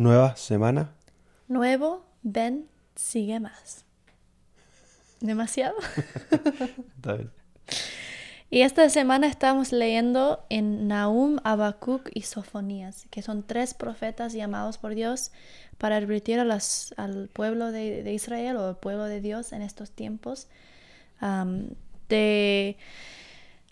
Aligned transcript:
nueva 0.00 0.34
semana. 0.36 0.94
Nuevo, 1.46 2.06
ven, 2.22 2.66
sigue 2.96 3.38
más. 3.38 3.84
¿Demasiado? 5.20 5.74
Está 6.96 7.14
bien. 7.14 7.30
Y 8.48 8.62
esta 8.62 8.88
semana 8.88 9.28
estamos 9.28 9.72
leyendo 9.72 10.44
en 10.48 10.88
Nahum, 10.88 11.38
Habacuc 11.44 12.08
y 12.14 12.22
Sofonías, 12.22 13.06
que 13.10 13.20
son 13.20 13.44
tres 13.44 13.74
profetas 13.74 14.32
llamados 14.32 14.78
por 14.78 14.94
Dios 14.94 15.32
para 15.76 15.96
advertir 15.96 16.40
a 16.40 16.44
las, 16.44 16.94
al 16.96 17.28
pueblo 17.28 17.70
de, 17.70 18.02
de 18.02 18.14
Israel 18.14 18.56
o 18.56 18.68
al 18.68 18.76
pueblo 18.76 19.04
de 19.04 19.20
Dios 19.20 19.52
en 19.52 19.62
estos 19.62 19.90
tiempos 19.90 20.48
de 22.08 22.76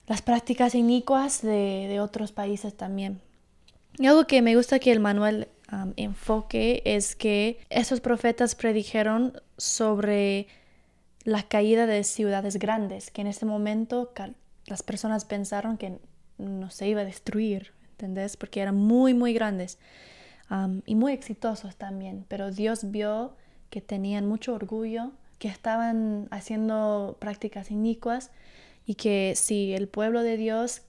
las 0.07 0.21
prácticas 0.21 0.75
inicuas 0.75 1.41
de, 1.41 1.87
de 1.89 2.01
otros 2.01 2.33
países 2.33 2.77
también. 2.77 3.21
Y 3.97 4.07
algo 4.07 4.27
que 4.27 4.43
me 4.43 4.55
gusta 4.55 4.79
que 4.79 4.93
el 4.93 5.01
manual 5.01 5.49
enfoque 5.97 6.83
es 6.85 7.15
que 7.15 7.61
esos 7.71 8.01
profetas 8.01 8.55
predijeron 8.55 9.41
sobre 9.57 10.47
la 11.25 11.43
caída 11.43 11.87
de 11.87 12.05
ciudades 12.05 12.59
grandes, 12.59 13.11
que 13.11 13.21
en 13.21 13.27
ese 13.27 13.45
momento 13.45 14.13
las 14.67 14.83
personas 14.83 15.25
pensaron 15.25 15.77
que 15.77 15.99
no 16.39 16.71
se 16.71 16.89
iba 16.89 17.03
a 17.03 17.05
destruir, 17.05 17.73
¿entendés? 17.93 18.37
Porque 18.37 18.61
eran 18.61 18.77
muy, 18.77 19.15
muy 19.15 19.35
grandes 19.35 19.79
y 20.87 20.95
muy 20.95 21.13
exitosos 21.13 21.77
también, 21.77 22.25
pero 22.29 22.51
Dios 22.51 22.91
vio 22.91 23.37
que 23.69 23.83
tenían 23.83 24.27
mucho 24.27 24.55
orgullo, 24.55 25.13
que 25.39 25.49
estaban 25.49 26.29
haciendo 26.31 27.17
prácticas 27.21 27.71
inicuas 27.71 28.31
y 28.87 28.95
que 28.95 29.35
si 29.37 29.75
el 29.75 29.89
pueblo 29.89 30.23
de 30.23 30.39
Dios 30.39 30.83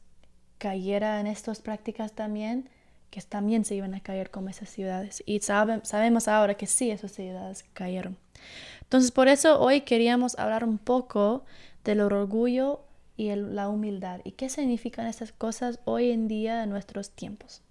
cayera 0.57 1.19
en 1.19 1.27
estas 1.27 1.61
prácticas 1.61 2.13
también, 2.13 2.69
que 3.09 3.21
también 3.21 3.65
se 3.65 3.75
iban 3.75 3.93
a 3.95 4.01
caer 4.01 4.29
como 4.31 4.49
esas 4.49 4.69
ciudades. 4.69 5.23
Y 5.25 5.39
sabe- 5.41 5.81
sabemos 5.83 6.27
ahora 6.27 6.55
que 6.55 6.67
sí, 6.67 6.91
esas 6.91 7.11
ciudades 7.11 7.65
cayeron. 7.73 8.17
Entonces, 8.81 9.11
por 9.11 9.27
eso 9.27 9.59
hoy 9.59 9.81
queríamos 9.81 10.37
hablar 10.39 10.63
un 10.63 10.77
poco 10.77 11.43
del 11.83 12.01
orgullo 12.01 12.81
y 13.17 13.29
el- 13.29 13.55
la 13.55 13.67
humildad 13.69 14.21
y 14.23 14.31
qué 14.31 14.49
significan 14.49 15.05
estas 15.07 15.31
cosas 15.31 15.79
hoy 15.85 16.11
en 16.11 16.27
día 16.27 16.63
en 16.63 16.69
nuestros 16.69 17.11
tiempos. 17.11 17.61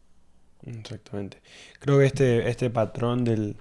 Exactamente. 0.66 1.38
Creo 1.78 1.98
que 1.98 2.06
este, 2.06 2.48
este 2.48 2.70
patrón 2.70 3.24
del 3.24 3.56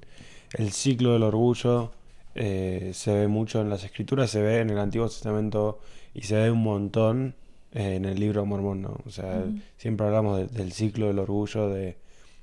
el 0.53 0.71
ciclo 0.71 1.13
del 1.13 1.23
orgullo 1.23 1.91
eh, 2.35 2.91
se 2.93 3.13
ve 3.13 3.27
mucho 3.27 3.61
en 3.61 3.69
las 3.69 3.83
escrituras, 3.83 4.29
se 4.29 4.41
ve 4.41 4.59
en 4.59 4.69
el 4.69 4.77
Antiguo 4.79 5.07
Testamento 5.07 5.79
y 6.13 6.21
se 6.21 6.35
ve 6.35 6.51
un 6.51 6.63
montón 6.63 7.35
en 7.71 8.05
el 8.05 8.19
libro 8.19 8.45
Mormón, 8.45 8.81
¿no? 8.81 8.97
O 9.05 9.09
sea, 9.09 9.45
siempre 9.77 10.05
hablamos 10.07 10.37
de- 10.37 10.47
del 10.47 10.71
ciclo 10.71 11.07
del 11.07 11.19
orgullo 11.19 11.69
de, 11.69 11.97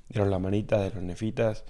de 0.09 0.19
los 0.19 0.27
lamanitas, 0.27 0.81
de 0.81 0.91
los 0.91 1.03
nefitas. 1.03 1.63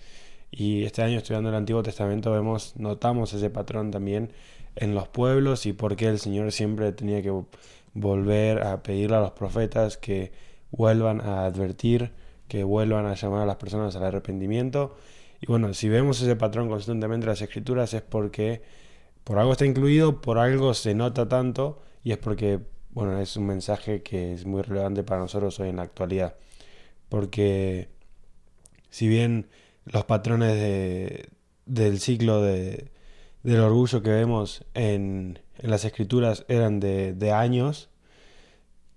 Y 0.51 0.83
este 0.83 1.01
año 1.01 1.17
estudiando 1.17 1.49
el 1.49 1.55
Antiguo 1.55 1.83
Testamento 1.83 2.31
vemos, 2.31 2.75
notamos 2.77 3.33
ese 3.33 3.49
patrón 3.49 3.91
también 3.91 4.31
en 4.75 4.93
los 4.93 5.07
pueblos 5.07 5.65
y 5.65 5.73
por 5.73 5.95
qué 5.95 6.07
el 6.07 6.19
Señor 6.19 6.51
siempre 6.51 6.91
tenía 6.91 7.21
que 7.21 7.31
volver 7.93 8.63
a 8.63 8.83
pedirle 8.83 9.15
a 9.17 9.21
los 9.21 9.31
profetas 9.31 9.97
que 9.97 10.31
vuelvan 10.71 11.21
a 11.21 11.45
advertir, 11.45 12.11
que 12.47 12.63
vuelvan 12.63 13.05
a 13.05 13.15
llamar 13.15 13.41
a 13.41 13.45
las 13.45 13.55
personas 13.55 13.95
al 13.95 14.03
arrepentimiento. 14.03 14.95
Y 15.41 15.47
bueno, 15.47 15.73
si 15.73 15.89
vemos 15.89 16.21
ese 16.21 16.35
patrón 16.35 16.69
constantemente 16.69 17.25
en 17.25 17.29
las 17.29 17.41
escrituras 17.41 17.93
es 17.93 18.01
porque 18.01 18.61
por 19.23 19.39
algo 19.39 19.53
está 19.53 19.65
incluido, 19.65 20.21
por 20.21 20.37
algo 20.37 20.73
se 20.73 20.93
nota 20.93 21.27
tanto 21.27 21.81
y 22.03 22.11
es 22.11 22.17
porque, 22.17 22.59
bueno, 22.95 23.19
es 23.19 23.35
un 23.35 23.45
mensaje 23.45 24.01
que 24.03 24.33
es 24.33 24.45
muy 24.45 24.61
relevante 24.61 25.03
para 25.03 25.19
nosotros 25.19 25.59
hoy 25.59 25.67
en 25.69 25.75
la 25.75 25.83
actualidad. 25.83 26.35
Porque 27.09 27.89
si 28.89 29.09
bien 29.09 29.49
los 29.83 30.05
patrones 30.05 30.55
de, 30.55 31.29
del 31.65 31.99
ciclo 31.99 32.41
de, 32.41 32.91
del 33.43 33.59
orgullo 33.59 34.01
que 34.01 34.11
vemos 34.11 34.63
en, 34.73 35.39
en 35.57 35.69
las 35.69 35.83
escrituras 35.83 36.45
eran 36.47 36.79
de, 36.79 37.13
de 37.13 37.33
años, 37.33 37.89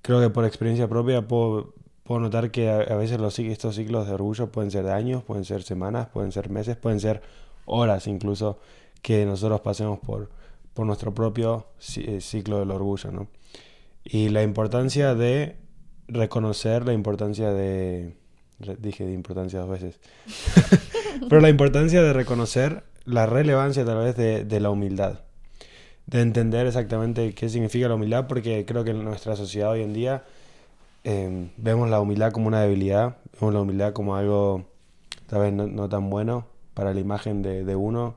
creo 0.00 0.20
que 0.20 0.30
por 0.30 0.44
experiencia 0.44 0.88
propia 0.88 1.26
puedo, 1.26 1.74
notar 2.06 2.52
que 2.52 2.70
a, 2.70 2.94
veces 2.94 3.18
estos 3.40 3.74
ciclos 3.74 4.06
de 4.06 4.14
orgullo 4.14 4.52
pueden 4.52 4.70
ser 4.70 4.84
de 4.84 4.92
años, 4.92 5.24
pueden 5.24 5.44
ser 5.44 5.64
semanas, 5.64 6.06
pueden 6.06 6.30
ser 6.30 6.50
meses, 6.50 6.76
pueden 6.76 7.00
ser 7.00 7.20
horas 7.66 8.06
incluso 8.06 8.60
que 9.02 9.26
nosotros 9.26 9.60
pasemos 9.60 9.98
por, 9.98 10.30
por 10.72 10.86
nuestro 10.86 11.12
propio 11.12 11.66
eh, 11.96 12.20
ciclo 12.20 12.60
del 12.60 12.70
orgullo, 12.70 13.10
¿no? 13.10 13.26
Y 14.10 14.30
la 14.30 14.42
importancia 14.42 15.14
de 15.14 15.56
reconocer 16.06 16.86
la 16.86 16.94
importancia 16.94 17.52
de... 17.52 18.16
Dije 18.78 19.04
de 19.04 19.12
importancia 19.12 19.60
dos 19.60 19.68
veces. 19.68 20.00
Pero 21.28 21.42
la 21.42 21.50
importancia 21.50 22.02
de 22.02 22.14
reconocer 22.14 22.84
la 23.04 23.26
relevancia 23.26 23.84
tal 23.84 23.98
vez 23.98 24.16
de, 24.16 24.46
de 24.46 24.60
la 24.60 24.70
humildad. 24.70 25.20
De 26.06 26.22
entender 26.22 26.66
exactamente 26.66 27.34
qué 27.34 27.50
significa 27.50 27.86
la 27.86 27.96
humildad, 27.96 28.26
porque 28.28 28.64
creo 28.64 28.82
que 28.82 28.92
en 28.92 29.04
nuestra 29.04 29.36
sociedad 29.36 29.72
hoy 29.72 29.82
en 29.82 29.92
día 29.92 30.24
eh, 31.04 31.50
vemos 31.58 31.90
la 31.90 32.00
humildad 32.00 32.32
como 32.32 32.48
una 32.48 32.62
debilidad, 32.62 33.18
vemos 33.38 33.52
la 33.52 33.60
humildad 33.60 33.92
como 33.92 34.16
algo 34.16 34.64
tal 35.26 35.42
vez 35.42 35.52
no, 35.52 35.66
no 35.66 35.88
tan 35.90 36.08
bueno 36.08 36.46
para 36.72 36.94
la 36.94 37.00
imagen 37.00 37.42
de, 37.42 37.62
de 37.62 37.76
uno. 37.76 38.16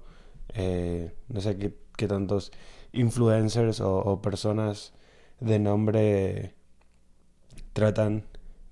Eh, 0.53 1.11
no 1.27 1.41
sé 1.41 1.57
qué, 1.57 1.75
qué 1.97 2.07
tantos 2.07 2.53
influencers 2.93 3.81
o, 3.81 3.97
o 3.97 4.21
personas 4.21 4.93
de 5.41 5.59
nombre 5.59 6.53
tratan 7.73 8.23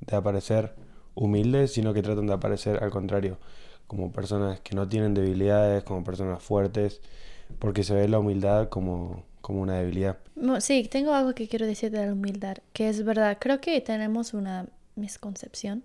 de 0.01 0.15
aparecer 0.15 0.75
humildes, 1.15 1.73
sino 1.73 1.93
que 1.93 2.01
tratan 2.01 2.27
de 2.27 2.33
aparecer 2.33 2.81
al 2.83 2.91
contrario, 2.91 3.37
como 3.87 4.11
personas 4.11 4.59
que 4.61 4.75
no 4.75 4.87
tienen 4.87 5.13
debilidades, 5.13 5.83
como 5.83 6.03
personas 6.03 6.41
fuertes, 6.41 7.01
porque 7.59 7.83
se 7.83 7.93
ve 7.93 8.07
la 8.07 8.19
humildad 8.19 8.69
como, 8.69 9.23
como 9.41 9.61
una 9.61 9.75
debilidad. 9.79 10.17
Sí, 10.59 10.87
tengo 10.89 11.13
algo 11.13 11.33
que 11.33 11.47
quiero 11.47 11.65
decir 11.65 11.91
de 11.91 12.05
la 12.05 12.13
humildad, 12.13 12.57
que 12.73 12.87
es 12.89 13.03
verdad, 13.03 13.37
creo 13.39 13.59
que 13.59 13.81
tenemos 13.81 14.33
una 14.33 14.67
misconcepción, 14.95 15.83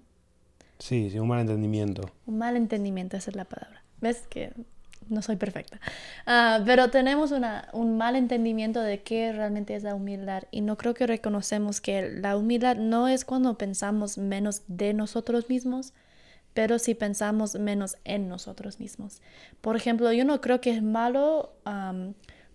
Sí, 0.80 1.08
sí, 1.08 1.18
un 1.20 1.28
mal 1.28 1.40
entendimiento. 1.40 2.10
un 2.26 2.36
mal 2.38 2.56
entendimiento, 2.56 3.16
esa 3.16 3.30
es 3.30 3.36
la 3.36 3.44
palabra. 3.44 3.82
¿Ves 4.00 4.26
que 4.28 4.52
no 5.08 5.22
soy 5.22 5.36
perfecta? 5.36 5.80
Ah, 6.26 6.60
pero 6.64 6.90
tenemos 6.90 7.32
una, 7.32 7.68
un 7.72 7.96
mal 7.96 8.16
entendimiento 8.16 8.80
de 8.80 9.02
qué 9.02 9.32
realmente 9.32 9.74
es 9.74 9.82
la 9.82 9.94
humildad 9.94 10.44
y 10.50 10.60
no 10.60 10.76
creo 10.76 10.94
que 10.94 11.06
reconocemos 11.06 11.80
que 11.80 12.10
la 12.10 12.36
humildad 12.36 12.76
no 12.76 13.08
es 13.08 13.24
cuando 13.24 13.58
pensamos 13.58 14.18
menos 14.18 14.62
de 14.68 14.94
nosotros 14.94 15.48
mismos, 15.48 15.92
pero 16.54 16.78
si 16.78 16.94
pensamos 16.94 17.56
menos 17.56 17.98
en 18.04 18.28
nosotros 18.28 18.78
mismos. 18.78 19.20
Por 19.60 19.76
ejemplo, 19.76 20.12
yo 20.12 20.24
no 20.24 20.40
creo 20.40 20.60
que 20.60 20.70
es 20.70 20.82
malo 20.82 21.54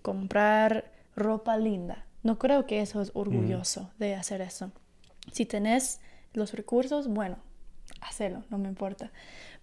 comprar 0.02 0.92
ropa 1.16 1.58
linda. 1.58 2.06
No 2.24 2.40
creo 2.40 2.66
que 2.66 2.81
eso 2.81 3.02
es 3.02 3.12
orgulloso 3.14 3.92
de 4.00 4.16
hacer 4.16 4.42
eso. 4.42 4.72
Si 5.31 5.46
tenés 5.46 6.00
los 6.34 6.54
recursos, 6.54 7.08
bueno, 7.08 7.38
hacelo, 8.02 8.44
no 8.50 8.58
me 8.58 8.68
importa. 8.68 9.12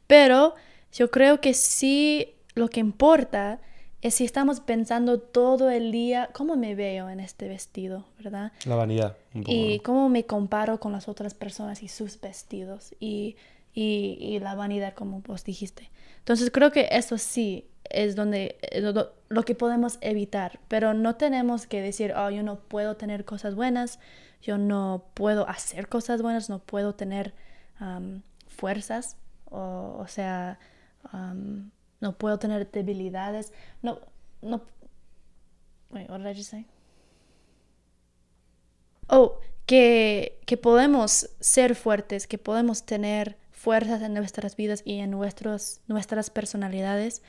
Pero 0.06 0.54
yo 0.92 1.10
creo 1.10 1.40
que 1.40 1.54
sí 1.54 2.35
lo 2.56 2.68
que 2.68 2.80
importa 2.80 3.60
es 4.02 4.14
si 4.14 4.24
estamos 4.24 4.60
pensando 4.60 5.20
todo 5.20 5.70
el 5.70 5.92
día 5.92 6.30
cómo 6.32 6.56
me 6.56 6.74
veo 6.74 7.08
en 7.08 7.20
este 7.20 7.48
vestido, 7.48 8.06
¿verdad? 8.18 8.50
La 8.64 8.74
vanidad, 8.74 9.16
un 9.34 9.42
poco. 9.42 9.52
Y 9.52 9.76
¿no? 9.76 9.82
cómo 9.82 10.08
me 10.08 10.24
comparo 10.24 10.80
con 10.80 10.90
las 10.90 11.08
otras 11.08 11.34
personas 11.34 11.82
y 11.82 11.88
sus 11.88 12.20
vestidos 12.20 12.94
y, 12.98 13.36
y, 13.72 14.16
y 14.20 14.38
la 14.40 14.54
vanidad, 14.54 14.94
como 14.94 15.20
vos 15.20 15.44
dijiste. 15.44 15.90
Entonces 16.18 16.50
creo 16.50 16.72
que 16.72 16.88
eso 16.90 17.18
sí 17.18 17.68
es 17.90 18.16
donde 18.16 18.58
eh, 18.62 18.80
lo, 18.80 19.12
lo 19.28 19.42
que 19.44 19.54
podemos 19.54 19.98
evitar, 20.00 20.60
pero 20.68 20.94
no 20.94 21.16
tenemos 21.16 21.66
que 21.66 21.82
decir, 21.82 22.14
oh, 22.16 22.30
yo 22.30 22.42
no 22.42 22.60
puedo 22.60 22.96
tener 22.96 23.24
cosas 23.24 23.54
buenas, 23.54 23.98
yo 24.40 24.56
no 24.56 25.04
puedo 25.14 25.48
hacer 25.48 25.88
cosas 25.88 26.22
buenas, 26.22 26.48
no 26.48 26.58
puedo 26.60 26.94
tener 26.94 27.34
am, 27.78 28.22
fuerzas, 28.46 29.16
o, 29.50 29.96
o 29.98 30.06
sea, 30.06 30.58
am, 31.12 31.70
no 32.00 32.16
puedo 32.16 32.38
tener 32.38 32.70
debilidades, 32.70 33.52
no, 33.82 34.00
no, 34.42 34.62
wait, 35.90 36.08
what 36.10 36.18
did 36.18 36.26
I 36.26 36.34
just 36.34 36.50
say? 36.50 36.66
Oh, 39.08 39.38
que, 39.66 40.40
que 40.46 40.56
podemos 40.56 41.30
ser 41.40 41.74
fuertes, 41.74 42.26
que 42.26 42.38
podemos 42.38 42.84
tener 42.84 43.36
fuerzas 43.50 44.02
en 44.02 44.14
nuestras 44.14 44.56
vidas 44.56 44.82
y 44.84 44.98
en 44.98 45.10
nuestros, 45.10 45.80
nuestras 45.88 46.30
personalidades, 46.30 47.22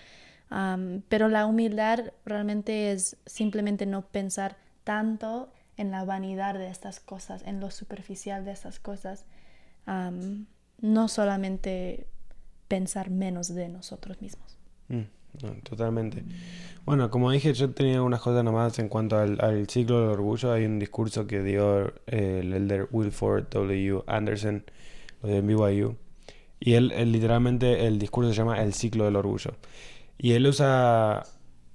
am, 0.50 1.02
pero 1.10 1.30
la 1.30 1.46
humildad 1.46 2.14
realmente 2.26 2.92
es 2.92 3.18
simplemente 3.26 3.86
no 3.86 4.08
pensar 4.08 4.58
tanto 4.84 5.52
en 5.78 5.92
la 5.92 6.04
vanidad 6.06 6.56
de 6.56 6.70
estas 6.70 7.00
cosas, 7.00 7.44
en 7.46 7.60
lo 7.60 7.72
superficial 7.72 8.46
de 8.46 8.52
estas 8.52 8.80
cosas, 8.80 9.26
am, 9.86 10.48
no 10.80 11.08
solamente 11.08 12.08
pensar 12.68 13.10
menos 13.10 13.54
de 13.54 13.70
nosotros 13.70 14.22
mismos. 14.22 14.57
Mm, 14.90 15.02
totalmente. 15.64 16.24
Bueno, 16.86 17.10
como 17.12 17.32
dije, 17.32 17.54
yo 17.54 17.72
tenía 17.72 18.02
unas 18.02 18.22
cosas 18.22 18.44
nomás 18.44 18.80
en 18.80 18.88
cuanto 18.90 19.18
al, 19.18 19.68
ciclo 19.70 20.02
del 20.02 20.10
orgullo. 20.10 20.54
Hay 20.54 20.66
un 20.66 20.80
discurso 20.80 21.28
que 21.28 21.44
dio 21.44 21.88
eh, 22.08 22.40
el 22.42 22.54
elder 22.54 22.88
Wilford 22.92 23.50
W. 23.50 24.04
Anderson, 24.08 24.64
de 25.24 25.42
BYU, 25.42 25.96
Y 26.60 26.74
él, 26.74 26.92
él, 26.94 27.12
literalmente, 27.12 27.88
el 27.88 28.00
discurso 28.00 28.32
se 28.32 28.38
llama 28.38 28.62
El 28.62 28.74
ciclo 28.74 29.06
del 29.06 29.16
orgullo. 29.16 29.52
Y 30.18 30.32
él 30.34 30.48
usa 30.48 31.24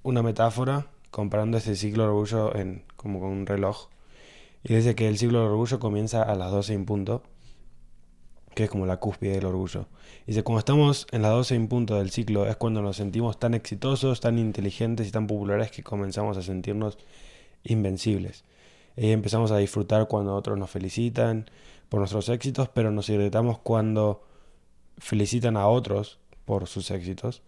una 0.03 0.23
metáfora 0.23 0.87
comparando 1.11 1.58
este 1.58 1.76
ciclo 1.76 2.05
del 2.05 2.11
orgullo 2.11 2.56
en, 2.56 2.85
como 2.97 3.20
con 3.20 3.31
un 3.31 3.47
reloj. 3.47 3.88
Y 4.65 4.75
dice 4.75 4.94
que 4.94 5.08
el 5.08 5.19
ciclo 5.19 5.41
del 5.41 5.49
orgullo 5.49 5.79
comienza 5.79 6.23
a 6.23 6.35
las 6.35 6.50
12 6.50 6.75
en 6.75 6.85
punto, 6.87 7.23
que 8.54 8.64
es 8.64 8.70
como 8.70 8.87
la 8.87 8.99
cúspide 8.99 9.32
del 9.32 9.46
orgullo. 9.46 9.87
Dice, 10.26 10.43
cuando 10.43 10.60
estamos 10.60 11.06
en 11.10 11.22
las 11.22 11.32
12 11.32 11.54
en 11.54 11.69
punto 11.69 11.96
del 11.96 12.10
ciclo 12.10 12.46
es 12.46 12.56
cuando 12.56 12.82
nos 12.82 12.96
sentimos 12.96 13.38
tan 13.38 13.54
exitosos, 13.54 14.20
tan 14.20 14.38
inteligentes 14.38 15.08
y 15.08 15.10
tan 15.10 15.26
populares 15.26 15.70
que 15.70 15.82
comenzamos 15.82 16.37
a 16.37 16.43
sentirnos 16.43 16.99
invencibles. 17.64 18.44
Y 18.96 19.10
empezamos 19.10 19.50
a 19.50 19.56
disfrutar 19.56 20.06
cuando 20.08 20.34
otros 20.34 20.58
nos 20.58 20.70
felicitan 20.70 21.46
por 21.88 22.00
nuestros 22.00 22.28
éxitos, 22.28 22.69
pero 22.69 22.90
nos 22.90 23.08
irritamos 23.08 23.58
cuando 23.58 24.25
felicitan 24.98 25.56
a 25.56 25.66
otros 25.66 26.19
por 26.44 26.66
sus 26.66 26.90
éxitos. 26.90 27.43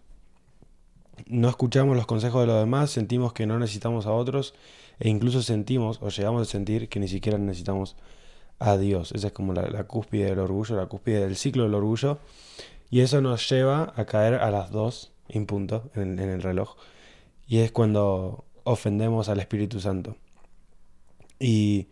No 1.26 1.48
escuchamos 1.48 1.96
los 1.96 2.06
consejos 2.06 2.40
de 2.40 2.46
los 2.46 2.58
demás, 2.58 2.90
sentimos 2.90 3.32
que 3.32 3.46
no 3.46 3.58
necesitamos 3.58 4.06
a 4.06 4.12
otros 4.12 4.54
e 4.98 5.08
incluso 5.08 5.42
sentimos 5.42 6.00
o 6.02 6.08
llegamos 6.08 6.42
a 6.42 6.50
sentir 6.50 6.88
que 6.88 7.00
ni 7.00 7.08
siquiera 7.08 7.38
necesitamos 7.38 7.96
a 8.58 8.76
Dios. 8.76 9.12
Esa 9.12 9.28
es 9.28 9.32
como 9.32 9.52
la, 9.52 9.84
cúspide 9.84 10.26
del 10.26 10.38
orgullo, 10.38 10.76
la 10.76 10.86
cúspide 10.86 11.20
del 11.20 11.36
ciclo 11.36 11.64
del 11.64 11.74
orgullo. 11.74 12.18
Y 12.90 13.00
eso 13.00 13.20
nos 13.20 13.48
lleva 13.48 13.92
a 13.96 14.04
caer 14.04 14.34
a 14.34 14.50
las 14.50 14.70
dos 14.70 15.12
en 15.28 15.46
punto 15.46 15.90
en 15.94 16.18
el 16.18 16.42
reloj. 16.42 16.76
Y 17.46 17.58
es 17.58 17.72
cuando 17.72 18.44
ofendemos 18.64 19.28
al 19.28 19.40
Espíritu 19.40 19.80
Santo. 19.80 20.16
Y 21.38 21.88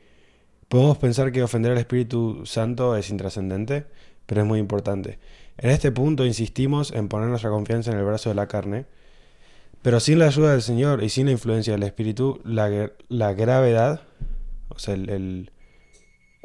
podemos 0.68 0.98
pensar 0.98 1.32
que 1.32 1.42
ofender 1.42 1.72
al 1.72 1.78
Espíritu 1.78 2.46
Santo 2.46 2.96
es 2.96 3.10
intrascendente, 3.10 3.86
pero 4.26 4.42
es 4.42 4.46
muy 4.46 4.58
importante. 4.58 5.18
En 5.58 5.70
este 5.70 5.92
punto 5.92 6.24
insistimos 6.24 6.92
en 6.92 7.08
poner 7.08 7.28
nuestra 7.28 7.50
confianza 7.50 7.92
en 7.92 7.98
el 7.98 8.04
brazo 8.04 8.30
de 8.30 8.34
la 8.34 8.48
carne, 8.48 8.86
pero 9.82 10.00
sin 10.00 10.18
la 10.18 10.26
ayuda 10.26 10.52
del 10.52 10.62
Señor 10.62 11.02
y 11.02 11.08
sin 11.08 11.26
la 11.26 11.32
influencia 11.32 11.74
del 11.74 11.82
Espíritu, 11.82 12.40
la, 12.44 12.90
la 13.08 13.32
gravedad, 13.34 14.02
o 14.68 14.78
sea, 14.78 14.94
el, 14.94 15.50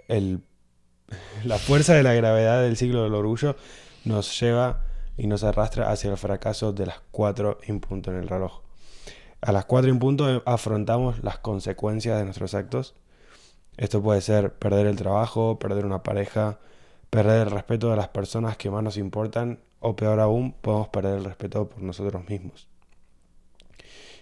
la 0.08 1.58
fuerza 1.58 1.94
de 1.94 2.04
la 2.04 2.14
gravedad 2.14 2.62
del 2.62 2.78
ciclo 2.78 3.04
del 3.04 3.14
orgullo 3.14 3.56
nos 4.06 4.40
lleva 4.40 4.82
y 5.18 5.28
nos 5.28 5.44
arrastra 5.44 5.92
hacia 5.92 6.12
el 6.12 6.18
fracaso 6.18 6.74
de 6.74 6.86
las 6.86 7.02
cuatro 7.12 7.60
en 7.64 7.80
punto 7.80 8.12
en 8.12 8.18
el 8.18 8.28
reloj. 8.28 8.62
A 9.42 9.52
las 9.52 9.66
cuatro 9.66 9.92
en 9.92 10.00
punto 10.00 10.44
afrontamos 10.46 11.24
las 11.24 11.40
consecuencias 11.40 12.18
de 12.18 12.26
nuestros 12.26 12.54
actos. 12.54 12.96
Esto 13.78 14.02
puede 14.02 14.22
ser 14.22 14.54
perder 14.54 14.88
el 14.88 14.96
trabajo, 14.96 15.60
perder 15.60 15.86
una 15.86 16.04
pareja, 16.04 16.60
perder 17.10 17.48
el 17.48 17.52
respeto 17.52 17.90
de 17.90 17.96
las 17.96 18.10
personas 18.10 18.58
que 18.58 18.72
más 18.72 18.84
nos 18.84 18.98
importan 18.98 19.60
o 19.80 19.96
peor 19.96 20.20
aún, 20.20 20.54
podemos 20.54 20.90
perder 20.90 21.18
el 21.20 21.26
respeto 21.26 21.70
por 21.70 21.82
nosotros 21.82 22.28
mismos. 22.28 22.68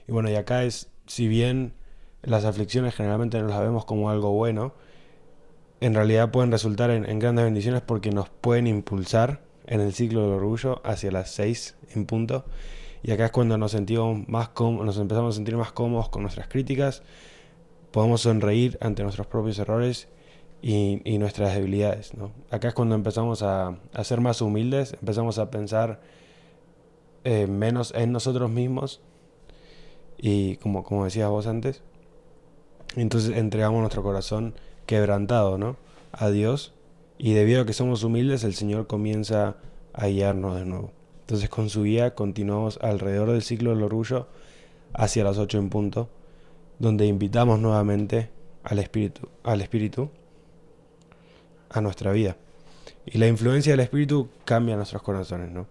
Y 0.08 0.12
bueno, 0.12 0.30
y 0.30 0.36
acá 0.36 0.64
es, 0.64 0.90
si 1.08 1.28
bien 1.28 1.74
las 2.22 2.46
aflicciones 2.46 2.96
generalmente 2.96 3.40
no 3.40 3.48
las 3.48 3.62
vemos 3.62 3.86
como 3.86 4.10
algo 4.10 4.32
bueno, 4.32 4.74
en 5.82 5.94
realidad 5.94 6.32
pueden 6.32 6.52
resultar 6.52 6.90
en, 6.90 7.20
grandes 7.20 7.46
bendiciones 7.46 7.82
porque 7.82 8.12
nos 8.12 8.30
pueden 8.30 8.68
impulsar 8.68 9.42
en 9.68 9.82
el 9.82 9.94
ciclo 9.94 10.22
del 10.22 10.32
orgullo 10.32 10.82
hacia 10.86 11.12
las 11.12 11.32
seis 11.32 11.76
en 11.94 12.06
punto 12.06 12.46
y 13.04 13.12
acá 13.12 13.26
es 13.26 13.32
cuando 13.32 13.58
nos 13.58 13.72
sentimos 13.72 14.28
más 14.28 14.50
nos 14.60 14.98
empezamos 14.98 15.36
a 15.36 15.38
sentir 15.38 15.58
más 15.58 15.72
cómodos 15.72 16.10
con 16.10 16.24
nuestras 16.24 16.48
críticas, 16.48 17.04
podemos 17.92 18.22
sonreír 18.22 18.78
ante 18.82 19.04
nuestros 19.04 19.28
propios 19.28 19.60
errores 19.60 20.08
y, 20.62 21.18
nuestras 21.20 21.54
debilidades. 21.54 22.16
¿no? 22.16 22.32
Acá 22.50 22.70
es 22.70 22.74
cuando 22.74 22.96
empezamos 22.96 23.44
a, 23.44 23.78
ser 24.04 24.22
más 24.22 24.42
humildes, 24.42 24.94
empezamos 25.00 25.38
a 25.38 25.52
pensar 25.52 26.02
eh, 27.24 27.46
menos 27.46 27.94
en 27.96 28.12
nosotros 28.12 28.50
mismos 28.50 29.02
y 30.18 30.56
como, 30.58 30.84
como 30.84 31.06
decías 31.06 31.30
vos 31.30 31.46
antes, 31.46 31.84
entonces 32.96 33.38
entregamos 33.38 33.82
nuestro 33.82 34.02
corazón 34.02 34.56
quebrantado 34.86 35.58
¿no? 35.58 35.78
a 36.12 36.30
Dios 36.30 36.74
y 37.18 37.34
debido 37.34 37.62
a 37.62 37.66
que 37.66 37.74
somos 37.74 38.04
humildes 38.04 38.44
el 38.44 38.54
Señor 38.54 38.88
comienza 38.88 39.58
a 39.94 40.08
guiarnos 40.08 40.56
de 40.56 40.66
nuevo. 40.66 40.92
Entonces 41.22 41.50
con 41.50 41.70
su 41.70 41.84
guía 41.84 42.14
continuamos 42.14 42.78
alrededor 42.82 43.32
del 43.32 43.42
ciclo 43.42 43.72
del 43.72 43.84
orgullo 43.84 44.28
hacia 44.94 45.24
las 45.24 45.38
8 45.38 45.58
en 45.58 45.70
punto, 45.70 46.10
donde 46.80 47.06
invitamos 47.06 47.60
nuevamente 47.60 48.30
al 48.64 48.80
Espíritu, 48.80 49.28
al 49.44 49.62
Espíritu 49.62 50.10
a 51.70 51.82
nuestra 51.82 52.12
vida. 52.12 52.38
Y 53.06 53.18
la 53.18 53.28
influencia 53.28 53.74
del 53.74 53.82
Espíritu 53.82 54.30
cambia 54.46 54.76
nuestros 54.76 55.02
corazones, 55.02 55.52
¿no? 55.52 55.68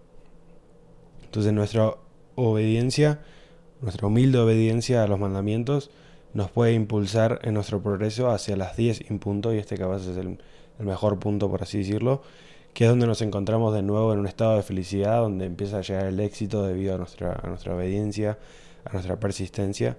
Entonces 1.23 1.53
nuestra 1.53 1.95
obediencia, 2.35 3.19
nuestra 3.81 4.07
humilde 4.07 4.37
obediencia 4.39 5.03
a 5.03 5.07
los 5.07 5.19
mandamientos, 5.19 5.89
nos 6.35 6.51
puede 6.51 6.73
impulsar 6.73 7.39
en 7.43 7.53
nuestro 7.53 7.81
progreso 7.81 8.29
hacia 8.29 8.57
las 8.57 8.75
10 8.75 9.09
en 9.09 9.19
punto, 9.19 9.53
y 9.53 9.57
este 9.57 9.77
capaz 9.77 10.05
es 10.05 10.17
el, 10.17 10.37
mejor 10.79 11.17
punto, 11.17 11.49
por 11.49 11.63
así 11.63 11.77
decirlo, 11.77 12.21
que 12.73 12.83
es 12.83 12.89
donde 12.89 13.07
nos 13.07 13.21
encontramos 13.21 13.73
de 13.73 13.81
nuevo 13.81 14.11
en 14.11 14.19
un 14.19 14.27
estado 14.27 14.57
de 14.57 14.61
felicidad, 14.61 15.21
donde 15.21 15.45
empieza 15.45 15.77
a 15.77 15.81
llegar 15.81 16.07
el 16.07 16.19
éxito 16.19 16.63
debido 16.63 16.93
a 16.93 16.97
nuestra, 16.97 17.41
nuestra 17.47 17.73
obediencia, 17.73 18.37
a 18.83 18.91
nuestra 18.91 19.17
persistencia. 19.17 19.97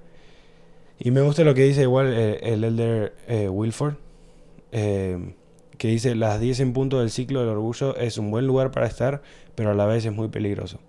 Y 0.99 1.11
me 1.11 1.23
gusta 1.23 1.43
lo 1.43 1.55
que 1.55 1.65
dice 1.65 1.83
igual 1.83 2.13
eh, 2.13 2.39
el 2.43 2.65
elder 2.65 3.15
eh, 3.29 3.49
Wilford, 3.49 3.95
eh, 4.73 5.33
que 5.79 5.89
dice, 5.89 6.15
las 6.15 6.39
10 6.39 6.61
en 6.61 6.73
punto 6.75 7.01
del 7.01 7.11
ciclo 7.11 7.41
del 7.41 7.49
orgullo 7.49 7.97
es 7.97 8.19
un 8.19 8.31
buen 8.31 8.47
lugar 8.47 8.73
para 8.73 8.87
estar, 8.87 9.23
pero 9.55 9.71
a 9.71 9.75
la 9.75 9.87
vez 9.87 10.05
es 10.05 10.13
muy 10.13 10.29
peligroso, 10.29 10.81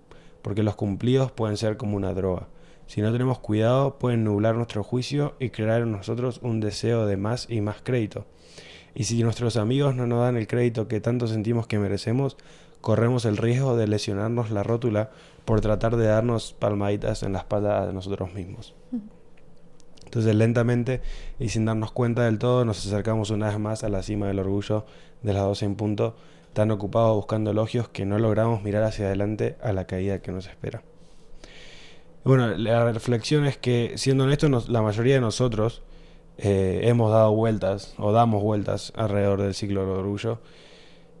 porque 0.42 0.62
los 0.62 0.76
cumplidos 0.76 1.32
pueden 1.32 1.56
ser 1.56 1.78
como 1.78 1.96
una 1.96 2.12
droga. 2.12 2.48
Si 2.88 3.02
no 3.02 3.12
tenemos 3.12 3.38
cuidado, 3.38 3.98
pueden 3.98 4.24
nublar 4.24 4.54
nuestro 4.54 4.82
juicio 4.82 5.34
y 5.38 5.50
crear 5.50 5.82
en 5.82 5.92
nosotros 5.92 6.40
un 6.42 6.58
deseo 6.58 7.04
de 7.04 7.18
más 7.18 7.46
y 7.50 7.60
más 7.60 7.82
crédito. 7.82 8.24
Y 8.94 9.04
si 9.04 9.22
nuestros 9.22 9.58
amigos 9.58 9.94
no 9.94 10.06
nos 10.06 10.20
dan 10.20 10.38
el 10.38 10.46
crédito 10.46 10.88
que 10.88 10.98
tanto 10.98 11.26
sentimos 11.26 11.66
que 11.66 11.78
merecemos, 11.78 12.38
corremos 12.80 13.26
el 13.26 13.36
riesgo 13.36 13.76
de 13.76 13.88
lesionarnos 13.88 14.50
la 14.50 14.62
rótula 14.62 15.10
por 15.44 15.60
tratar 15.60 15.96
de 15.96 16.06
darnos 16.06 16.54
palmaditas 16.54 17.22
en 17.22 17.34
la 17.34 17.40
espalda 17.40 17.86
de 17.86 17.92
nosotros 17.92 18.32
mismos. 18.32 18.74
Entonces 20.04 20.34
lentamente 20.34 21.02
y 21.38 21.50
sin 21.50 21.66
darnos 21.66 21.92
cuenta 21.92 22.24
del 22.24 22.38
todo 22.38 22.64
nos 22.64 22.86
acercamos 22.86 23.28
una 23.28 23.48
vez 23.48 23.58
más 23.58 23.84
a 23.84 23.90
la 23.90 24.02
cima 24.02 24.28
del 24.28 24.38
orgullo 24.38 24.86
de 25.22 25.34
las 25.34 25.42
12 25.42 25.66
en 25.66 25.76
punto, 25.76 26.16
tan 26.54 26.70
ocupados 26.70 27.14
buscando 27.14 27.50
elogios 27.50 27.90
que 27.90 28.06
no 28.06 28.18
logramos 28.18 28.62
mirar 28.62 28.84
hacia 28.84 29.08
adelante 29.08 29.58
a 29.60 29.74
la 29.74 29.86
caída 29.86 30.22
que 30.22 30.32
nos 30.32 30.46
espera. 30.46 30.82
Bueno, 32.28 32.48
la 32.58 32.92
reflexión 32.92 33.46
es 33.46 33.56
que, 33.56 33.94
siendo 33.96 34.24
honestos, 34.24 34.68
la 34.68 34.82
mayoría 34.82 35.14
de 35.14 35.20
nosotros 35.22 35.80
eh, 36.36 36.80
hemos 36.82 37.10
dado 37.10 37.32
vueltas 37.32 37.94
o 37.96 38.12
damos 38.12 38.42
vueltas 38.42 38.92
alrededor 38.96 39.40
del 39.40 39.54
ciclo 39.54 39.80
del 39.80 39.92
orgullo. 39.92 40.38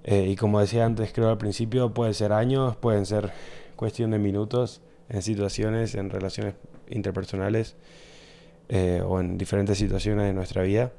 Eh, 0.04 0.28
y 0.28 0.36
como 0.36 0.60
decía 0.60 0.84
antes, 0.84 1.10
creo 1.14 1.30
al 1.30 1.38
principio, 1.38 1.94
pueden 1.94 2.12
ser 2.12 2.34
años, 2.34 2.76
pueden 2.76 3.06
ser 3.06 3.32
cuestión 3.74 4.10
de 4.10 4.18
minutos 4.18 4.82
en 5.08 5.22
situaciones, 5.22 5.94
en 5.94 6.10
relaciones 6.10 6.56
interpersonales 6.90 7.74
eh, 8.68 9.02
o 9.02 9.18
en 9.18 9.38
diferentes 9.38 9.78
situaciones 9.78 10.26
de 10.26 10.34
nuestra 10.34 10.60
vida. 10.60 10.92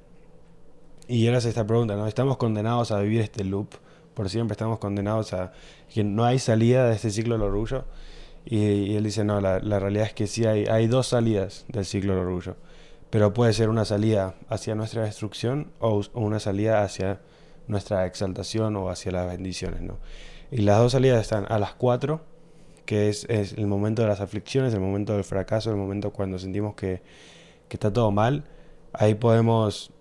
Y 1.08 1.28
hace 1.28 1.50
esta 1.50 1.68
pregunta, 1.68 1.96
¿no? 1.96 2.08
¿Estamos 2.08 2.38
condenados 2.38 2.90
a 2.92 3.00
vivir 3.00 3.22
este 3.22 3.44
loop? 3.44 3.76
Por 4.16 4.28
siempre 4.28 4.54
estamos 4.54 4.80
condenados 4.80 5.34
a 5.34 5.52
que 5.94 6.04
no 6.04 6.26
hay 6.26 6.40
salida 6.40 6.90
de 6.90 6.96
este 6.96 7.12
ciclo 7.12 7.36
del 7.36 7.44
orgullo. 7.44 7.86
Y, 8.50 8.96
él 8.96 9.04
dice, 9.04 9.24
no, 9.24 9.40
la, 9.42 9.60
la, 9.60 9.80
realidad 9.80 10.08
es 10.08 10.14
que 10.14 10.26
sí 10.26 10.46
hay, 10.46 10.66
hay 10.66 10.88
dos 10.88 11.08
salidas 11.08 11.66
del 11.70 11.86
ciclo 11.86 12.14
del 12.14 12.24
orgullo 12.24 12.56
pero 13.10 13.34
puede 13.34 13.54
ser 13.54 13.70
una 13.70 13.86
salida 13.86 14.36
hacia 14.50 14.76
nuestra 14.76 15.04
destrucción 15.04 15.72
o, 15.80 16.02
una 16.14 16.40
salida 16.40 16.84
hacia 16.84 17.22
nuestra 17.68 18.06
exaltación 18.06 18.76
o 18.76 18.90
hacia 18.90 19.12
las 19.12 19.28
bendiciones. 19.28 19.82
¿no? 19.82 19.98
Y 20.52 20.58
las 20.58 20.78
dos 20.80 20.92
salidas 20.92 21.22
están 21.22 21.46
a 21.50 21.60
las 21.60 21.74
cuatro, 21.74 22.22
que 22.86 23.10
es, 23.10 23.26
el 23.30 23.68
momento 23.68 24.02
de 24.02 24.08
las 24.08 24.22
aflicciones, 24.22 24.74
el 24.74 24.80
momento 24.80 25.14
del 25.14 25.24
fracaso, 25.24 25.72
el 25.72 25.78
momento 25.78 26.12
cuando 26.12 26.38
sentimos 26.40 26.76
que, 26.76 27.02
que 27.68 27.76
está 27.76 27.92
todo 27.92 28.12
mal. 28.12 28.46
Ahí 28.94 29.16
podemos, 29.16 29.92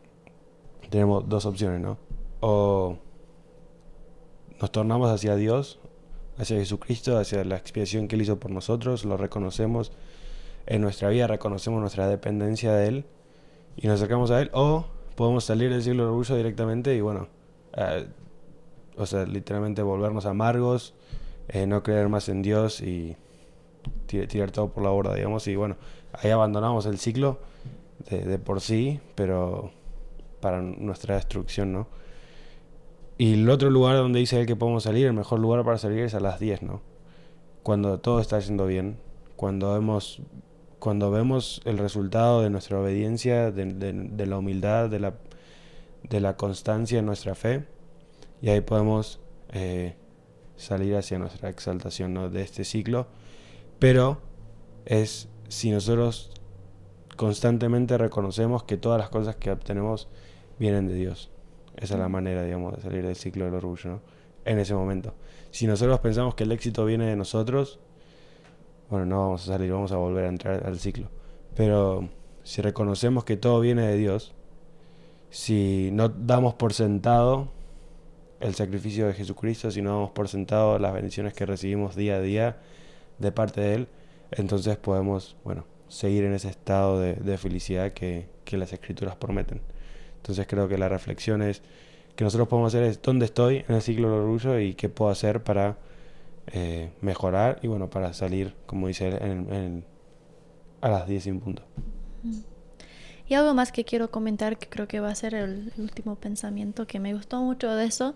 tenemos 0.91 1.29
dos 1.29 1.47
opciones, 1.47 1.81
¿no? 1.81 1.99
O 2.41 2.99
nos 4.61 4.73
tornamos 4.73 5.11
hacia 5.11 5.35
Dios, 5.37 5.81
hacia 6.39 6.57
Jesucristo, 6.57 7.19
hacia 7.19 7.45
la 7.45 7.57
expiación 7.57 8.09
que 8.09 8.17
Él 8.17 8.23
hizo 8.23 8.39
por 8.39 8.51
nosotros, 8.51 9.05
lo 9.05 9.17
reconocemos 9.17 9.93
en 10.69 10.83
nuestra 10.83 11.09
vida 11.09 11.27
reconocemos 11.27 11.81
nuestra 11.81 12.07
dependencia 12.09 12.75
de 12.75 12.89
Él 12.89 13.05
y 13.77 13.87
nos 13.87 13.97
acercamos 13.97 14.31
a 14.31 14.43
Él, 14.43 14.51
o 14.53 14.85
podemos 15.17 15.45
salir 15.45 15.71
del 15.71 15.83
siglo 15.83 16.05
orgullo 16.05 16.37
directamente 16.37 16.95
y 16.95 17.01
bueno, 17.01 17.29
eh, 17.75 18.07
o 18.97 19.07
sea, 19.07 19.25
literalmente 19.25 19.83
volvernos 19.83 20.27
amargos, 20.27 20.95
eh, 21.49 21.67
no 21.67 21.83
creer 21.83 22.09
más 22.09 22.29
en 22.29 22.43
Dios 22.43 22.83
y 22.83 23.17
tirar 24.07 24.51
todo 24.51 24.69
por 24.69 24.83
la 24.83 24.91
borda, 24.91 25.15
digamos, 25.15 25.47
y 25.47 25.57
bueno, 25.57 25.77
ahí 26.13 26.31
abandonamos 26.31 26.85
el 26.87 26.99
ciclo 26.99 27.39
de, 28.11 28.39
por 28.39 28.61
sí, 28.61 29.01
pero 29.15 29.71
para 30.41 30.61
nuestra 30.61 31.15
destrucción, 31.15 31.73
¿no? 31.73 31.89
Y 33.19 33.35
el 33.35 33.51
otro 33.51 33.69
lugar 33.69 33.97
donde 33.97 34.21
dice 34.21 34.41
él 34.41 34.47
que 34.47 34.55
podemos 34.55 34.85
salir, 34.85 35.07
el 35.07 35.13
mejor 35.13 35.41
lugar 35.41 35.65
para 35.65 35.77
salir 35.77 35.99
es 35.99 36.15
a 36.15 36.21
las 36.21 36.39
10, 36.39 36.63
¿no? 36.63 36.81
Cuando 37.65 37.99
todo 37.99 38.21
está 38.21 38.39
yendo 38.39 38.65
bien, 38.65 38.97
cuando 39.35 39.73
vemos, 39.73 40.23
cuando 40.79 41.11
vemos 41.11 41.61
el 41.65 41.79
resultado 41.79 42.43
de 42.43 42.51
nuestra 42.51 42.81
obediencia, 42.81 43.51
de, 43.51 44.27
la 44.27 44.39
humildad, 44.39 44.89
de 44.89 46.21
la, 46.21 46.37
constancia 46.37 47.01
en 47.01 47.07
nuestra 47.07 47.35
fe, 47.35 47.65
y 48.41 48.51
ahí 48.51 48.61
podemos 48.61 49.19
eh, 49.53 49.97
salir 50.57 50.95
hacia 50.95 51.19
nuestra 51.19 51.49
exaltación 51.49 52.33
de 52.33 52.41
este 52.41 52.65
ciclo. 52.65 53.09
Pero 53.81 54.21
es 54.87 55.29
si 55.49 55.73
nosotros 55.73 56.31
constantemente 57.17 57.99
reconocemos 57.99 58.63
que 58.63 58.77
todas 58.77 59.01
las 59.01 59.09
cosas 59.09 59.35
que 59.35 59.51
obtenemos 59.51 60.09
vienen 60.61 60.87
de 60.87 60.95
Dios. 60.95 61.33
Esa 61.81 61.95
es 61.95 62.01
la 62.01 62.09
manera, 62.09 62.43
digamos, 62.43 62.77
de 62.77 62.83
salir 62.83 63.07
del 63.07 63.17
ciclo 63.17 63.45
del 63.45 63.55
orgullo, 63.55 63.91
¿no? 63.91 64.01
En 64.45 64.59
ese 64.59 64.75
momento. 64.75 65.15
Si 65.51 65.67
nosotros 65.67 66.01
pensamos 66.01 66.35
que 66.35 66.45
el 66.45 66.53
éxito 66.53 66.85
viene 66.85 67.07
de 67.07 67.17
nosotros, 67.17 67.79
bueno, 68.91 69.07
no 69.07 69.21
vamos 69.21 69.43
a 69.45 69.53
salir, 69.53 69.71
vamos 69.71 69.93
a 69.93 69.97
volver 69.97 70.25
a 70.25 70.29
entrar 70.29 70.67
al 70.67 70.79
ciclo. 70.79 71.09
Pero 71.55 72.09
si 72.43 72.63
reconocemos 72.63 73.25
que 73.25 73.37
todo 73.37 73.61
viene 73.61 73.87
de 73.87 73.97
Dios, 73.97 74.35
si 75.31 75.91
no 75.93 76.09
damos 76.09 76.55
por 76.55 76.73
sentado 76.73 77.49
el 78.41 78.55
sacrificio 78.55 79.07
de 79.07 79.13
Jesucristo, 79.13 79.71
si 79.71 79.83
no 79.83 79.91
damos 79.91 80.11
por 80.11 80.29
sentado 80.29 80.79
las 80.79 80.93
bendiciones 80.93 81.35
que 81.35 81.45
recibimos 81.47 81.97
día 81.97 82.17
a 82.17 82.21
día 82.21 82.57
de 83.19 83.33
parte 83.33 83.61
de 83.61 83.75
Él, 83.75 83.89
entonces 84.31 84.77
podemos, 84.77 85.37
bueno, 85.45 85.65
seguir 85.89 86.25
en 86.25 86.33
ese 86.33 86.49
estado 86.49 87.01
de, 87.01 87.39
felicidad 87.39 87.93
que, 87.93 88.29
que 88.45 88.57
las 88.57 88.73
escrituras 88.73 89.17
prometen. 89.17 89.61
Entonces 90.29 90.47
creo 90.47 90.69
que 90.69 90.77
la 90.77 90.91
reflexión 90.91 91.41
es 91.41 91.63
que 92.15 92.23
nosotros 92.23 92.49
podemos 92.49 92.75
hacer 92.75 92.85
es 92.85 93.01
dónde 93.01 93.25
estoy 93.25 93.65
en 93.67 93.77
el 93.77 93.81
ciclo 93.81 94.11
del 94.11 94.21
orgullo 94.21 94.59
y 94.61 94.75
qué 94.75 94.91
puedo 94.91 95.11
hacer 95.11 95.43
para 95.43 95.79
eh, 96.49 96.91
mejorar 97.01 97.59
y 97.63 97.69
bueno, 97.69 97.89
para 97.89 98.13
salir, 98.13 98.55
como 98.67 98.89
dice 98.89 99.09
en, 99.09 99.85
a 100.83 100.91
las 100.91 101.09
10 101.09 101.23
sin 101.23 101.41
punto. 101.41 101.63
Y 103.27 103.33
algo 103.33 103.55
más 103.55 103.73
que 103.73 103.87
quiero 103.87 104.11
comentar, 104.11 104.59
que 104.59 104.69
creo 104.69 104.87
que 104.87 105.01
va 105.01 105.09
a 105.09 105.15
ser 105.15 105.35
el 105.35 105.73
último 105.79 106.17
pensamiento, 106.17 106.87
que 106.87 107.01
me 107.01 107.15
gustó 107.15 107.41
mucho 107.41 107.75
de 107.75 107.87
eso. 107.87 108.15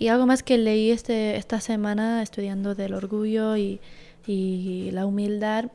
Y 0.00 0.08
algo 0.08 0.26
más 0.26 0.42
que 0.42 0.58
leí 0.58 0.90
este, 0.90 1.36
esta 1.36 1.60
semana 1.60 2.20
estudiando 2.20 2.74
del 2.74 2.94
orgullo 2.94 3.56
y, 3.56 3.80
y 4.26 4.90
la 4.90 5.06
humildad 5.06 5.70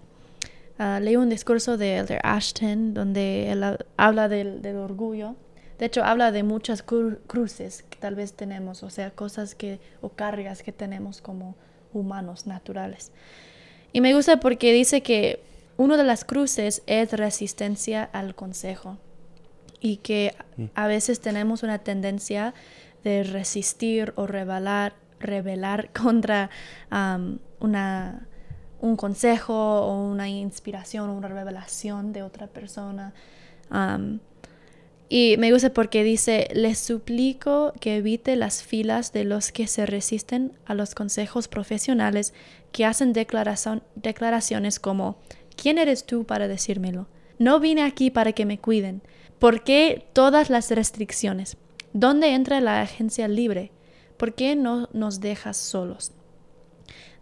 Ah, 0.80 1.00
leí 1.02 1.16
un 1.16 1.30
discurso 1.30 1.78
de 1.78 1.98
Elder 1.98 2.22
Ashton 2.24 2.94
donde 2.94 3.52
él 3.52 3.64
habla 3.98 4.30
del, 4.30 4.64
orgullo. 4.78 5.36
De 5.80 5.86
hecho, 5.86 6.04
habla 6.04 6.32
de 6.32 6.44
muchas 6.44 6.84
cruces 6.84 7.84
que 7.90 7.98
tal 7.98 8.16
vez 8.16 8.34
tenemos, 8.34 8.84
o 8.84 8.90
sea, 8.90 9.12
cosas 9.12 9.56
que 9.56 9.80
o 10.02 10.10
cargas 10.10 10.64
que 10.64 10.72
tenemos 10.72 11.22
como 11.22 11.56
humanos 11.94 12.48
naturales. 12.48 13.12
Y 13.94 14.02
me 14.02 14.14
gusta 14.14 14.40
porque 14.40 14.74
dice 14.74 15.02
que 15.02 15.40
una 15.78 15.98
de 15.98 16.04
las 16.04 16.26
cruces 16.26 16.84
es 16.88 17.12
resistencia 17.12 18.04
al 18.04 18.36
consejo 18.36 18.98
y 19.80 19.98
que 19.98 20.36
mm. 20.58 20.66
a 20.76 20.88
veces 20.88 21.20
tenemos 21.20 21.64
una 21.64 21.80
tendencia 21.80 22.54
de 23.04 23.24
resistir 23.24 24.14
o 24.16 24.28
rebelar, 24.28 24.94
rebelar 25.20 25.92
contra 25.94 26.50
una 27.60 28.27
un 28.80 28.96
consejo 28.96 29.54
o 29.54 30.08
una 30.08 30.30
inspiración 30.30 31.10
o 31.10 31.14
una 31.16 31.28
revelación 31.28 32.14
de 32.14 32.24
otra 32.24 32.48
persona. 32.48 33.14
y 35.10 35.36
me 35.38 35.52
gusta 35.52 35.74
porque 35.74 36.04
dice, 36.04 36.48
les 36.54 36.80
suplico 36.80 37.74
que 37.80 37.98
evite 37.98 38.36
las 38.36 38.64
filas 38.64 39.14
de 39.14 39.24
los 39.24 39.52
que 39.52 39.68
se 39.68 39.86
resisten 39.86 40.54
a 40.66 40.74
los 40.74 40.96
consejos 40.96 41.48
profesionales 41.48 42.34
que 42.72 42.86
hacen 42.86 43.14
declaraciones 43.14 44.80
como, 44.80 45.18
¿quién 45.56 45.78
eres 45.78 46.06
tú 46.06 46.26
para 46.26 46.48
decírmelo? 46.48 47.08
No 47.40 47.60
vine 47.60 47.84
aquí 47.84 48.10
para 48.10 48.34
que 48.34 48.46
me 48.46 48.60
cuiden. 48.60 49.02
¿Por 49.40 49.64
qué 49.64 50.08
todas 50.14 50.50
las 50.50 50.72
restricciones? 50.72 51.58
¿Dónde 51.94 52.34
entra 52.34 52.60
la 52.60 52.82
agencia 52.82 53.28
libre? 53.28 53.72
¿Por 54.18 54.34
qué 54.34 54.56
no 54.56 54.90
nos 54.94 55.20
dejas 55.20 55.58
solos? 55.58 56.12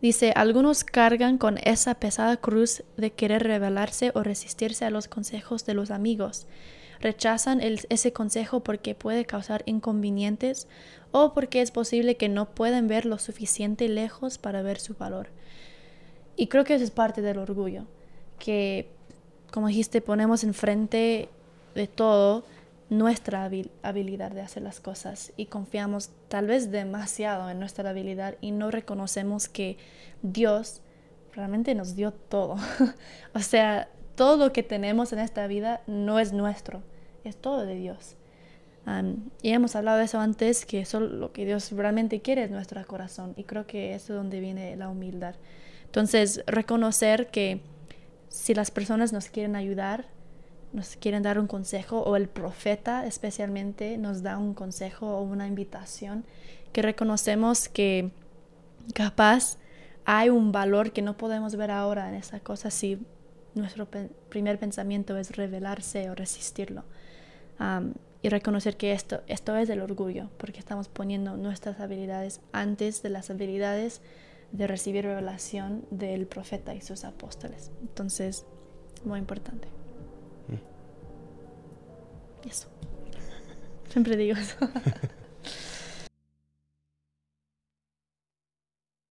Dice, 0.02 0.34
algunos 0.36 0.84
cargan 0.84 1.38
con 1.38 1.58
esa 1.64 1.96
pesada 1.96 2.38
cruz 2.38 2.84
de 2.98 3.12
querer 3.12 3.44
rebelarse 3.44 4.12
o 4.14 4.24
resistirse 4.24 4.86
a 4.86 4.90
los 4.90 5.08
consejos 5.08 5.66
de 5.66 5.74
los 5.74 5.92
amigos. 5.92 6.48
Rechazan 7.00 7.62
ese 7.62 8.14
consejo 8.14 8.62
porque 8.62 8.96
puede 8.96 9.26
causar 9.26 9.64
inconvenientes 9.66 10.68
o 11.12 11.34
porque 11.34 11.62
es 11.62 11.72
posible 11.72 12.18
que 12.18 12.30
no 12.30 12.50
pueden 12.50 12.88
ver 12.88 13.06
lo 13.06 13.18
suficiente 13.20 13.88
lejos 13.88 14.38
para 14.38 14.62
ver 14.62 14.80
su 14.80 14.96
valor. 14.96 15.30
Y 16.36 16.48
creo 16.48 16.64
que 16.64 16.76
eso 16.76 16.84
es 16.84 16.92
parte 16.92 17.22
del 17.22 17.38
orgullo, 17.38 17.86
que, 18.40 18.90
como 19.52 19.68
dijiste, 19.68 20.02
ponemos 20.02 20.44
enfrente 20.44 21.30
de 21.74 21.88
todo 21.88 22.44
nuestra 22.90 23.50
habilidad 23.82 24.32
de 24.32 24.42
hacer 24.42 24.64
las 24.64 24.80
cosas 24.80 25.34
y 25.38 25.48
confiamos 25.48 26.12
tal 26.28 26.48
vez 26.48 26.72
demasiado 26.72 27.50
en 27.50 27.60
nuestra 27.60 27.90
habilidad 27.90 28.36
y 28.42 28.52
no 28.52 28.70
reconocemos 28.70 29.50
que 29.50 29.78
Dios 30.22 30.82
realmente 31.34 31.74
nos 31.76 31.96
dio 31.96 32.12
todo. 32.12 32.58
o 33.34 33.40
sea, 33.40 33.90
todo 34.16 34.38
lo 34.38 34.54
que 34.54 34.64
tenemos 34.64 35.14
en 35.14 35.20
esta 35.20 35.48
vida 35.48 35.82
no 35.88 36.20
es 36.20 36.32
nuestro, 36.32 36.84
es 37.24 37.36
todo 37.36 37.66
de 37.66 37.76
Dios. 37.76 38.16
y 39.42 39.50
hemos 39.50 39.76
hablado 39.76 39.98
de 39.98 40.06
eso 40.06 40.20
antes, 40.20 40.66
que 40.66 40.82
eso 40.82 41.00
lo 41.00 41.34
que 41.34 41.46
Dios 41.46 41.72
realmente 41.72 42.22
quiere 42.22 42.44
es 42.44 42.52
nuestro 42.52 42.86
corazón 42.86 43.34
y 43.36 43.44
creo 43.44 43.66
que 43.66 43.96
es 43.96 44.08
donde 44.08 44.40
viene 44.40 44.76
la 44.76 44.90
humildad. 44.90 45.36
Entonces, 45.86 46.44
reconocer 46.46 47.28
que 47.28 47.62
si 48.30 48.54
las 48.54 48.70
personas 48.70 49.12
nos 49.12 49.30
quieren 49.30 49.56
ayudar, 49.56 50.06
nos 50.76 50.98
quieren 50.98 51.24
dar 51.24 51.40
un 51.40 51.48
consejo 51.48 52.02
o 52.02 52.18
el 52.18 52.28
profeta 52.28 53.06
especialmente 53.06 53.98
nos 53.98 54.22
da 54.24 54.38
un 54.38 54.54
consejo 54.54 55.08
o 55.18 55.22
una 55.22 55.48
invitación 55.48 56.26
que 56.74 56.82
reconocemos 56.82 57.70
que 57.70 58.12
capaz 58.94 59.58
hay 60.04 60.30
un 60.30 60.52
valor 60.52 60.92
que 60.92 61.02
no 61.02 61.16
podemos 61.16 61.56
ver 61.56 61.72
ahora 61.72 62.10
en 62.10 62.16
esa 62.16 62.42
cosa 62.42 62.70
si 62.70 63.00
nuestro 63.56 63.88
primer 64.30 64.60
pensamiento 64.60 65.18
es 65.18 65.36
revelarse 65.36 66.10
o 66.10 66.16
resistirlo. 66.16 66.84
y 68.22 68.30
reconocer 68.30 68.76
que 68.76 68.92
esto, 68.92 69.22
esto 69.28 69.56
es 69.56 69.70
el 69.70 69.82
orgullo, 69.82 70.30
porque 70.38 70.60
estamos 70.60 70.90
poniendo 70.90 71.38
nuestras 71.38 71.80
habilidades 71.80 72.42
antes 72.52 73.04
de 73.04 73.10
las 73.10 73.30
habilidades 73.30 74.02
de 74.52 74.66
recibir 74.66 75.06
revelación 75.06 75.86
del 75.92 76.26
profeta 76.26 76.74
y 76.74 76.82
sus 76.82 77.06
apóstoles. 77.06 77.72
Entonces, 77.82 78.46
muy 79.04 79.20
importante. 79.20 79.68
Eso. 82.46 82.68
Siempre 83.90 84.16
digo 84.18 84.38
eso. 84.38 84.58